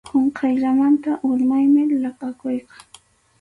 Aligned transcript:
Qunqayllamanta 0.07 1.11
urmaymi 1.29 1.83
laqʼakuyqa. 2.03 2.75